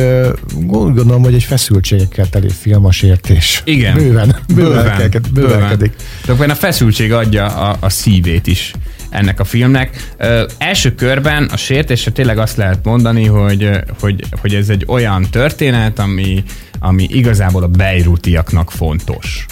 [0.56, 3.62] úgy gondolom, hogy egy feszültségekkel teli film a sértés.
[3.66, 3.94] Igen.
[3.94, 5.96] Bőven, bőven, bőven, bővelkedik.
[6.26, 8.74] De akkor a feszültség adja a, a szívét is
[9.10, 10.14] ennek a filmnek.
[10.18, 15.28] Ö, első körben a sértésre tényleg azt lehet mondani, hogy, hogy, hogy ez egy olyan
[15.32, 16.44] történet, ami,
[16.80, 19.46] ami igazából a bejrútiaknak fontos.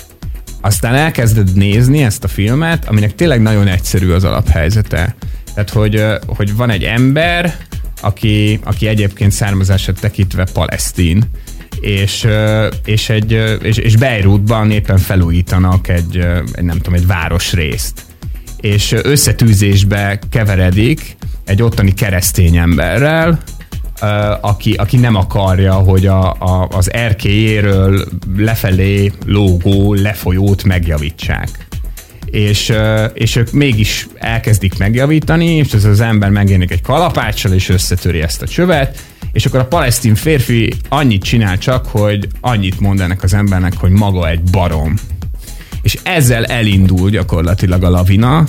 [0.61, 5.15] Aztán elkezded nézni ezt a filmet, aminek tényleg nagyon egyszerű az alaphelyzete.
[5.53, 7.55] Tehát, hogy, hogy van egy ember,
[8.01, 11.23] aki, aki egyébként származását tekintve palesztin,
[11.79, 12.27] és,
[12.85, 16.17] és, egy, és, és Beirutban éppen felújítanak egy,
[16.53, 18.01] egy, nem tudom, egy városrészt.
[18.61, 23.39] És összetűzésbe keveredik egy ottani keresztény emberrel,
[24.41, 28.05] aki, aki nem akarja, hogy a, a, az erkélyéről
[28.37, 31.67] lefelé lógó lefolyót megjavítsák
[32.31, 32.73] és,
[33.13, 38.41] és ők mégis elkezdik megjavítani, és ez az ember megjelenik egy kalapáccsal, és összetöri ezt
[38.41, 38.99] a csövet,
[39.31, 43.91] és akkor a palesztin férfi annyit csinál csak, hogy annyit mond ennek az embernek, hogy
[43.91, 44.93] maga egy barom.
[45.81, 48.45] És ezzel elindul gyakorlatilag a lavina,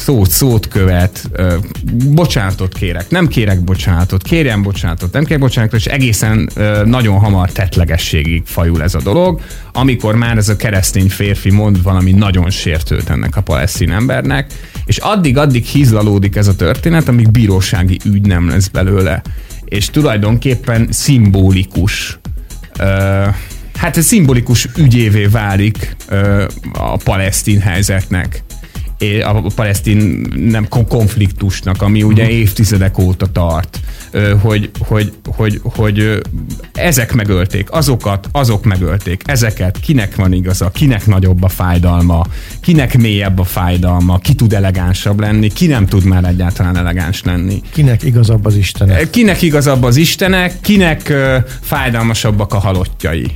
[0.00, 1.56] szót szót követ, ö,
[2.14, 7.50] bocsánatot kérek, nem kérek bocsánatot, kérjem bocsánatot, nem kérek bocsánatot, és egészen ö, nagyon hamar
[7.52, 9.40] tetlegességig fajul ez a dolog,
[9.72, 14.52] amikor már ez a keresztény férfi mond valami nagyon sértőt ennek a palesztin embernek,
[14.84, 19.22] és addig-addig hízlalódik ez a történet, amíg bírósági ügy nem lesz belőle.
[19.64, 22.18] És tulajdonképpen szimbolikus
[22.78, 22.84] ö,
[23.74, 28.42] hát ez szimbolikus ügyévé válik ö, a palesztin helyzetnek
[29.24, 33.80] a palesztin nem kon- konfliktusnak, ami ugye évtizedek óta tart,
[34.42, 36.20] hogy, hogy, hogy, hogy
[36.72, 42.24] ezek megölték, azokat, azok megölték, ezeket, kinek van igaza, kinek nagyobb a fájdalma,
[42.60, 47.62] kinek mélyebb a fájdalma, ki tud elegánsabb lenni, ki nem tud már egyáltalán elegáns lenni.
[47.72, 49.10] Kinek igazabb az Istenek?
[49.10, 51.12] Kinek igazabb az Istenek, kinek
[51.60, 53.26] fájdalmasabbak a halottjai.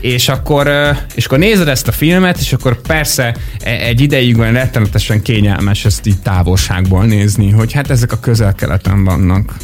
[0.00, 0.70] És akkor,
[1.14, 5.84] és akkor nézed ezt a filmet, és akkor persze e- egy ideig olyan rettenetesen kényelmes
[5.84, 9.54] ezt így távolságból nézni, hogy hát ezek a közel-keleten vannak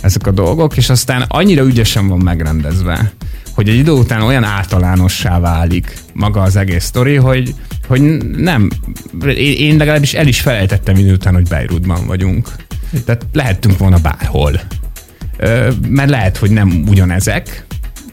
[0.00, 3.12] ezek a dolgok, és aztán annyira ügyesen van megrendezve,
[3.54, 7.54] hogy egy idő után olyan általánossá válik maga az egész sztori, hogy,
[7.86, 8.00] hogy
[8.36, 8.70] nem,
[9.36, 12.48] én, legalábbis el is felejtettem idő után, hogy Beirutban vagyunk.
[13.04, 14.60] Tehát lehettünk volna bárhol.
[15.88, 17.66] Mert lehet, hogy nem ugyanezek,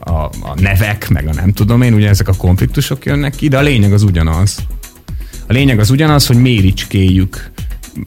[0.04, 3.58] a, a nevek, meg a nem tudom én, ugye ezek a konfliktusok jönnek ki, de
[3.58, 4.58] a lényeg az ugyanaz.
[5.48, 7.52] A lényeg az ugyanaz, hogy méricskéljük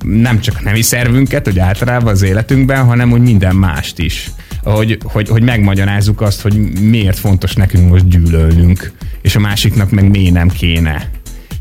[0.05, 4.31] nem csak a nemi szervünket, hogy általában az életünkben, hanem hogy minden mást is.
[4.63, 8.93] Hogy, hogy, hogy megmagyarázzuk azt, hogy miért fontos nekünk most gyűlölnünk,
[9.23, 11.11] és a másiknak meg miért nem kéne.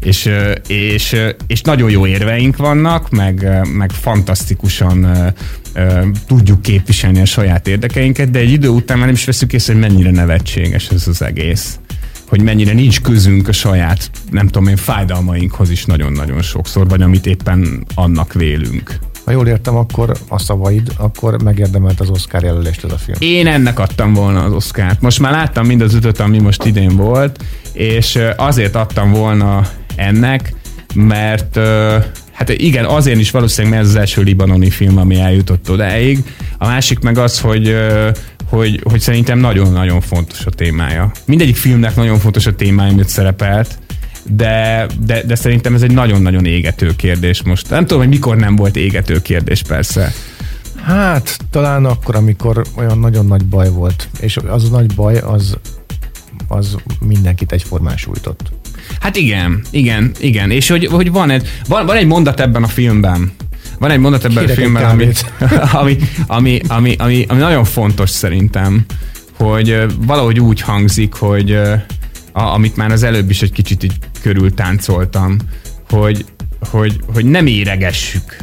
[0.06, 0.30] És,
[0.68, 1.16] és,
[1.48, 5.34] és nagyon jó érveink vannak, meg, meg fantasztikusan
[6.28, 9.82] tudjuk képviselni a saját érdekeinket, de egy idő után már nem is veszük észre, hogy
[9.82, 11.80] mennyire nevetséges ez az egész
[12.30, 17.26] hogy mennyire nincs közünk a saját, nem tudom én, fájdalmainkhoz is nagyon-nagyon sokszor, vagy amit
[17.26, 19.00] éppen annak vélünk.
[19.26, 23.18] Ha jól értem, akkor a szavaid, akkor megérdemelt az Oscar jelölést ez a film.
[23.20, 25.02] Én ennek adtam volna az Oscárt.
[25.02, 27.44] Most már láttam mind az ötöt, ami most idén volt,
[27.74, 30.54] és azért adtam volna ennek,
[30.94, 31.60] mert
[32.32, 36.24] hát igen, azért is valószínűleg, mert ez az első libanoni film, ami eljutott odáig.
[36.58, 37.76] A másik meg az, hogy
[38.50, 41.12] hogy, hogy szerintem nagyon-nagyon fontos a témája.
[41.26, 43.80] Mindegyik filmnek nagyon fontos a témája, amit szerepelt,
[44.30, 47.70] de, de, de szerintem ez egy nagyon-nagyon égető kérdés most.
[47.70, 50.14] Nem tudom, hogy mikor nem volt égető kérdés persze.
[50.84, 55.58] Hát, talán akkor, amikor olyan nagyon nagy baj volt, és az a nagy baj, az,
[56.48, 58.52] az mindenkit egyformán sújtott.
[59.00, 60.52] Hát igen, igen, igen.
[60.52, 63.32] És hogy, hogy van, egy, van, van egy mondat ebben a filmben,
[63.80, 65.08] van egy mondat ebben Kérek a filmben, ami,
[65.82, 68.86] ami, ami, ami, ami, ami nagyon fontos szerintem,
[69.38, 74.54] hogy valahogy úgy hangzik, hogy a, amit már az előbb is egy kicsit így körül
[74.54, 75.38] táncoltam,
[75.90, 76.26] hogy,
[76.60, 78.38] hogy, hogy nem éregessük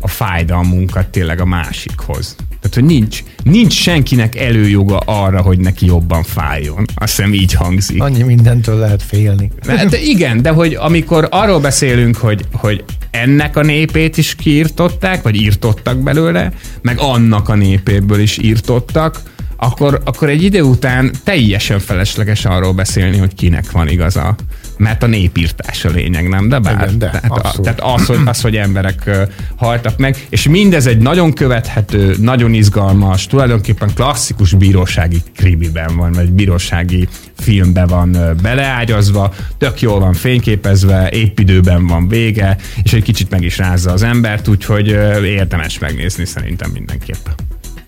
[0.00, 2.36] a fájdalmunkat tényleg a másikhoz.
[2.64, 6.84] Tehát, hogy nincs, nincs senkinek előjoga arra, hogy neki jobban fájjon.
[6.94, 8.02] Azt hiszem így hangzik.
[8.02, 9.50] Annyi mindentől lehet félni.
[9.66, 15.36] Hát igen, de hogy amikor arról beszélünk, hogy, hogy ennek a népét is kiirtották, vagy
[15.36, 16.52] írtottak belőle,
[16.82, 19.20] meg annak a népéből is írtottak,
[19.56, 24.34] akkor, akkor egy idő után teljesen felesleges arról beszélni, hogy kinek van igaza.
[24.76, 26.48] Mert a népírtás a lényeg, nem?
[26.48, 26.82] De bár.
[26.82, 29.10] Igen, de, tehát, a, tehát az, hogy, az, hogy emberek
[29.56, 36.30] haltak meg, és mindez egy nagyon követhető, nagyon izgalmas, tulajdonképpen klasszikus bírósági krimiben van, vagy
[36.30, 43.30] bírósági filmbe van beleágyazva, tök jól van fényképezve, épp időben van vége, és egy kicsit
[43.30, 44.88] meg is rázza az embert, úgyhogy
[45.24, 47.26] érdemes megnézni szerintem mindenképp.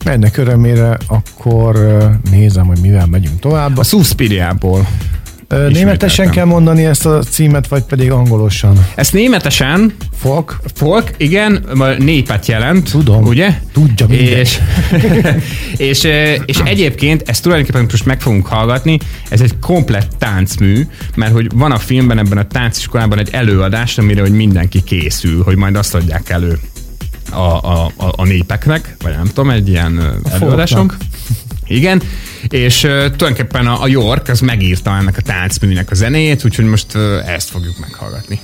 [0.06, 1.98] Ennek örömére akkor
[2.30, 3.78] nézem, hogy mivel megyünk tovább.
[3.78, 4.86] A Suspiriából.
[5.68, 8.86] Németesen kell mondani ezt a címet, vagy pedig angolosan?
[8.94, 10.60] Ezt németesen Folk?
[10.74, 11.64] Folk, igen,
[11.98, 12.90] népet jelent.
[12.90, 13.24] Tudom.
[13.24, 13.58] Ugye?
[13.72, 14.40] Tudja mindenki.
[14.40, 14.60] és,
[15.90, 16.08] és,
[16.46, 18.98] és egyébként ezt tulajdonképpen most meg fogunk hallgatni,
[19.28, 24.20] ez egy komplett táncmű, mert hogy van a filmben, ebben a tánciskolában egy előadás, amire
[24.20, 26.58] hogy mindenki készül, hogy majd azt adják elő
[27.30, 30.96] a, a, a, népeknek, vagy nem tudom, egy ilyen folknak.
[31.66, 32.02] Igen,
[32.48, 36.94] és uh, tulajdonképpen a, a York az megírta ennek a táncműnek a zenéjét, úgyhogy most
[36.94, 38.40] uh, ezt fogjuk meghallgatni.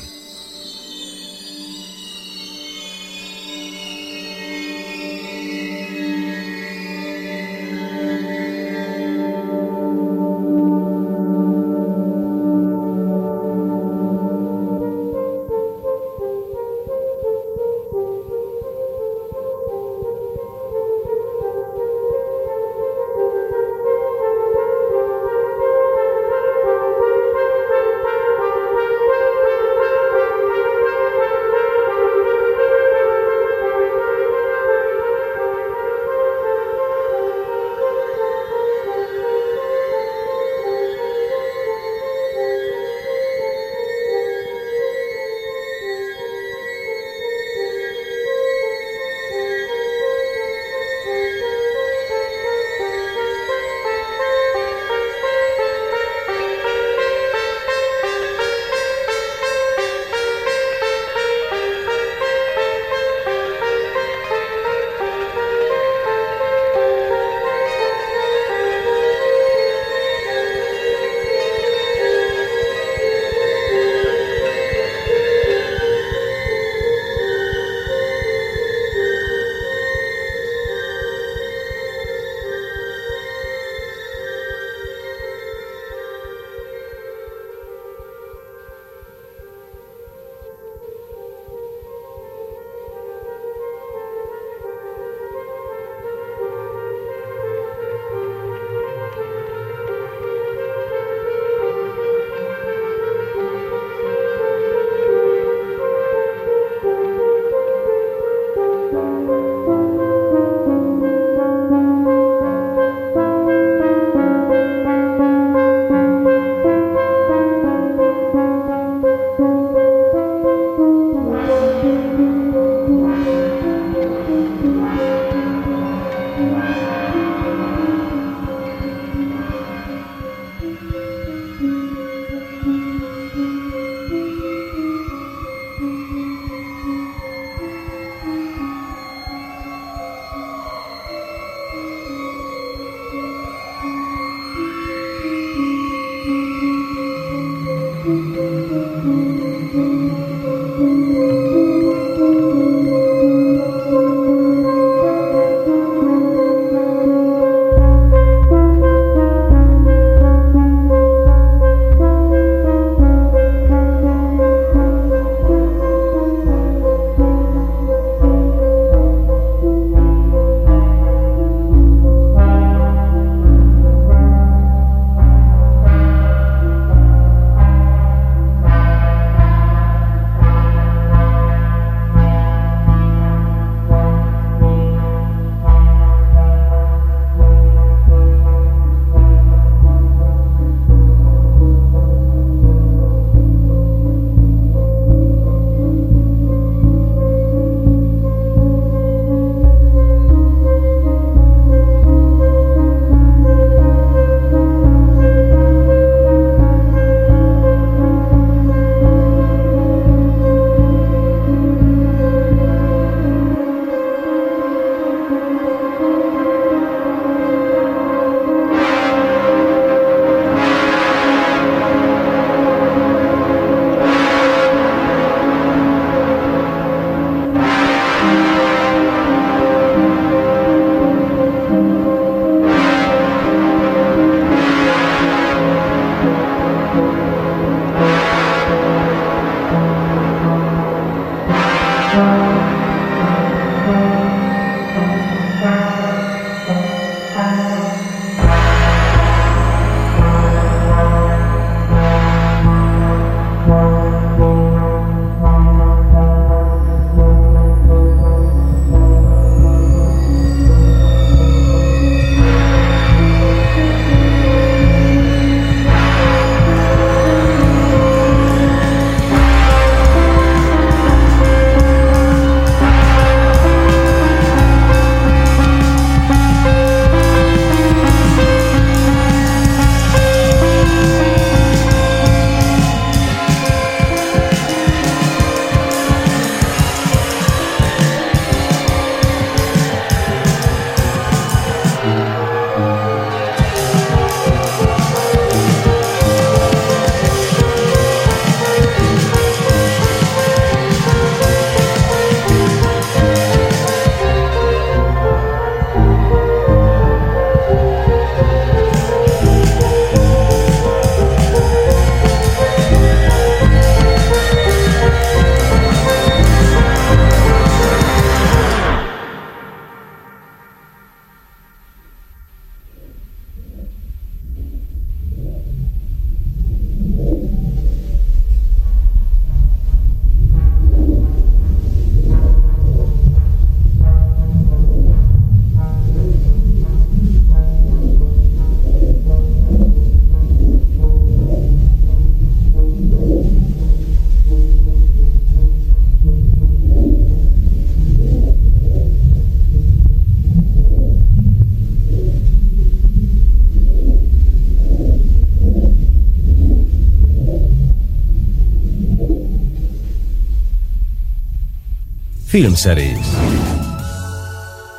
[362.53, 363.37] Filmszerész.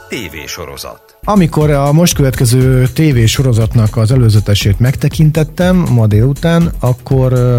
[0.09, 7.57] TV sorozat Amikor a most következő TV sorozatnak az előzetesét megtekintettem ma délután, akkor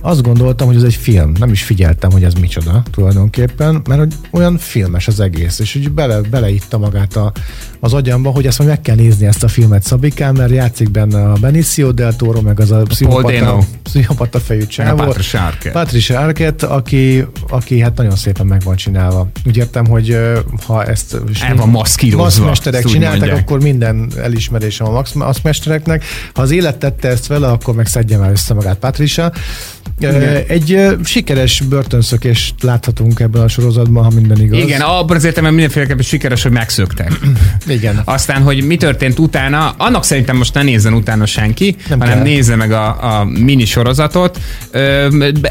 [0.00, 1.32] azt gondoltam, hogy ez egy film.
[1.38, 5.90] Nem is figyeltem, hogy ez micsoda tulajdonképpen, mert hogy olyan filmes az egész, és úgy
[5.90, 7.32] bele, beleitta magát a,
[7.80, 11.30] az agyamba, hogy ezt majd meg kell nézni ezt a filmet Szabikán, mert játszik benne
[11.30, 14.96] a Benicio del Toro, meg az a pszichopata, pszichopata fejű csávó.
[14.96, 15.70] Patricia Arquette.
[15.70, 19.28] Patricia Arquette, aki, aki hát nagyon szépen meg van csinálva.
[19.46, 20.18] Úgy értem, hogy
[20.66, 23.40] ha ezt El van maszkírozva, úgy csinálták, mondják.
[23.40, 26.04] akkor minden elismerésem a maszkmestereknek.
[26.34, 29.32] Ha az élet tette ezt vele, akkor meg szedje már össze magát Patricia.
[30.00, 34.58] Ö, Egy sikeres börtönszökést láthatunk ebben a sorozatban, ha minden igaz.
[34.58, 37.12] Igen, abban az értelemben mindenféleképpen sikeres, hogy megszöktek.
[37.66, 38.00] Igen.
[38.04, 42.22] Aztán, hogy mi történt utána, annak szerintem most ne nézzen utána senki, Nem hanem kell.
[42.24, 44.38] nézze meg a, a mini sorozatot,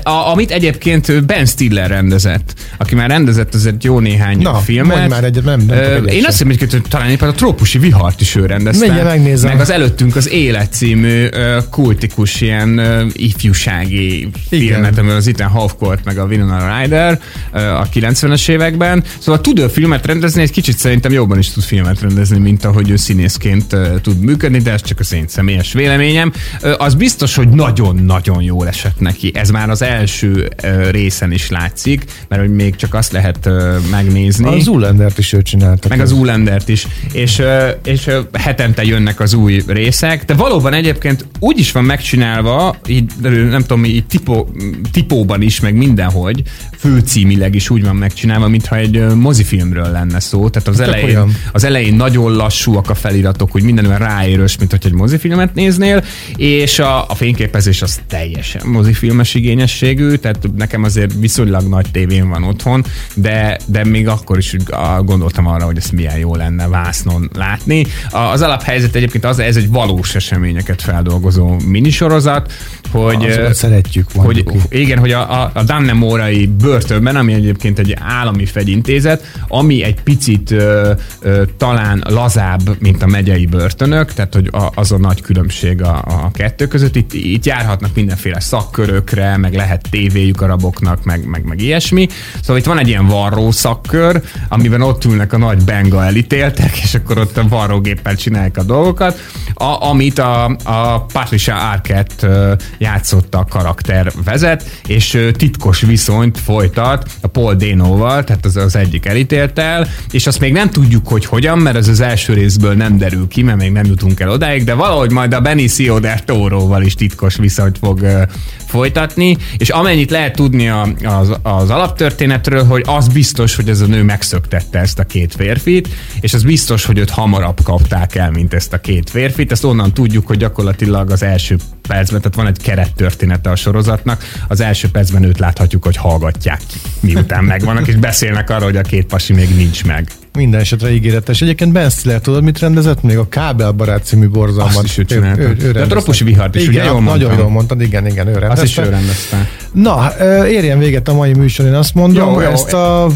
[0.04, 5.10] a, amit egyébként Ben Stiller rendezett, aki már rendezett azért jó néhány Na, filmet.
[5.10, 6.24] már egyet, nem- nem Én sem.
[6.28, 8.86] azt hiszem, hogy talán éppen a trópusi vihart is ő rendezte.
[8.86, 9.52] Mindjárt megnézem.
[9.52, 11.28] Meg az előttünk az Élet című
[11.70, 12.82] kultikus ilyen
[13.14, 17.20] ifjúsági filmet, amivel az Ethan volt, meg a Winona Ryder
[17.54, 19.04] a 90-es években.
[19.20, 22.90] Szóval tud ő filmet rendezni, egy kicsit szerintem jobban is tud filmet rendezni, mint ahogy
[22.90, 26.34] ő színészként tud működni, de ez csak az én személyes véleményem.
[26.78, 29.32] Az biztos, hogy nagyon-nagyon jól esett neki.
[29.34, 30.50] Ez már az első
[30.92, 33.50] részen is látszik, mert hogy még csak azt lehet
[33.92, 34.46] megnézni.
[34.46, 35.88] A Zoolander-t is ő csinálta.
[35.88, 36.88] Meg az Zoolander-t is.
[37.12, 37.42] És,
[37.84, 43.62] és hetente jönnek az új részek, de valóban egyébként úgy is van megcsinálva, így, nem
[43.62, 44.50] tudom, így tipó,
[44.92, 46.44] tipóban is, meg mindenhogy,
[46.78, 50.50] főcímileg is úgy van megcsinálva, mintha egy mozifilmről lenne szó.
[50.50, 51.36] Tehát az Tök elején, olyan.
[51.52, 56.04] az elején nagyon lassúak a feliratok, hogy minden olyan ráérős, mint hogy egy mozifilmet néznél,
[56.36, 62.44] és a, a fényképezés az teljesen mozifilmes igényességű, tehát nekem azért viszonylag nagy tévén van
[62.44, 64.56] otthon, de, de még akkor is
[65.02, 67.86] gondoltam arra, hogy ez milyen jó lenne vásznon látni.
[68.10, 72.52] Az alaphelyzet egyébként az, ez egy valós eseményeket feldolgozó minisorozat,
[72.92, 74.58] hogy, Azokat szeretjük, hogy ki.
[74.70, 80.52] igen, hogy a, a, a Dannemorai börtönben, ami egyébként egy állami fegyintézet, ami egy picit
[80.52, 80.92] ö,
[81.22, 86.04] ö, talán lazább, mint a megyei börtönök, tehát hogy a, az a nagy különbség a,
[86.06, 86.96] a kettő között.
[86.96, 92.08] Itt, itt járhatnak mindenféle szakkörökre, meg lehet tévéjük a raboknak, meg, meg, meg ilyesmi.
[92.42, 96.96] Szóval itt van egy ilyen varró szakkör, amiben ott ülnek a nagy benga elítéltek, és
[96.96, 99.20] akkor ott a varrógéppel csinálják a dolgokat,
[99.54, 107.28] a, amit a, a Patricia Arquette játszotta a karakter vezet, és titkos viszonyt folytat a
[107.28, 111.76] Paul Dano-val, tehát az, az egyik elítéltel, és azt még nem tudjuk, hogy hogyan, mert
[111.76, 115.12] ez az első részből nem derül ki, mert még nem jutunk el odáig, de valahogy
[115.12, 118.28] majd a Benicio del Toro-val is titkos viszonyt fog
[118.68, 123.86] folytatni, és amennyit lehet tudni a, az, az alaptörténetről, hogy az biztos, hogy ez a
[123.86, 125.90] nő megszöktette ezt a két férfit,
[126.20, 129.52] és az biztos, hogy őt hamarabb kapták el, mint ezt a két férfit.
[129.52, 133.56] Ezt onnan tudjuk, hogy gyakorlatilag az első percben, tehát van egy kerettörténete a
[133.88, 138.78] sorozatnak, az első percben őt láthatjuk, hogy hallgatják ki, miután megvannak, és beszélnek arról, hogy
[138.78, 140.08] a két pasi még nincs meg.
[140.34, 141.42] Minden esetre ígéretes.
[141.42, 143.04] Egyébként Ben Stiller, tudod, mit rendezett?
[143.04, 144.76] Még a Kábelbarát című borzalmat.
[144.76, 145.54] Azt is ő csinálta.
[145.54, 145.88] De a.
[145.88, 146.84] Trópusi vihart is, igen, ugye?
[146.84, 148.54] Jól nagyon jól mondtad, igen, igen, ő rendezte.
[148.54, 149.50] Azt is ő rendezte.
[149.72, 150.12] Na,
[150.48, 152.50] érjen véget a mai műsor, én azt mondom, Jó, jó.
[152.50, 153.08] ezt a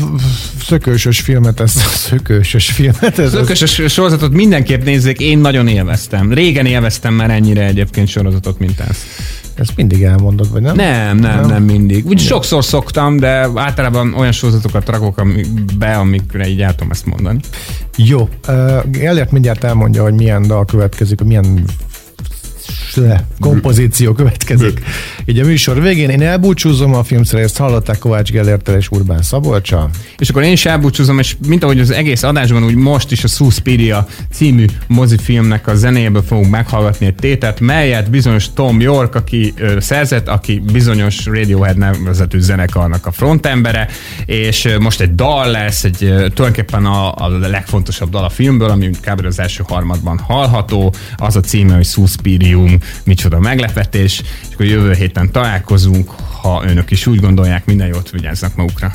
[0.64, 6.34] szökősös filmet, ezt a szökősös filmet, ez Az ökös sorozatot mindenképp nézzék, én nagyon élveztem.
[6.34, 9.06] Régen élveztem már ennyire egyébként sorozatot, mint ezt.
[9.62, 10.76] Ezt mindig elmondod, vagy nem?
[10.76, 12.06] Nem, nem, nem mindig.
[12.06, 15.46] Úgy sokszor szoktam, de általában olyan sorozatokat rakok ami-
[15.78, 17.40] be, amikre így el tudom ezt mondani.
[17.96, 21.64] Jó, uh, Gellert mindjárt elmondja, hogy milyen dal következik, milyen
[23.40, 24.82] kompozíció következik.
[25.26, 29.90] Így a műsor végén én elbúcsúzom a filmszerészt, hallották Kovács Gellertel és Urbán Szabolcsa.
[30.18, 33.28] És akkor én is elbúcsúzom, és mint ahogy az egész adásban, úgy most is a
[33.28, 39.80] Suspiria című mozifilmnek a zenéjéből fogunk meghallgatni egy tétet, melyet bizonyos Tom York, aki ö,
[39.80, 43.88] szerzett, aki bizonyos Radiohead nevezetű zenekarnak a frontembere,
[44.26, 48.70] és ö, most egy dal lesz, egy ö, tulajdonképpen a, a legfontosabb dal a filmből,
[48.70, 49.26] ami kb.
[49.26, 55.32] az első harmadban hallható, az a címe, hogy Suspirium, micsoda meglepetés, és akkor jövő héten
[55.32, 56.10] találkozunk,
[56.42, 58.92] ha önök is úgy gondolják, minden jót vigyáznak magukra.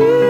[0.00, 0.29] through.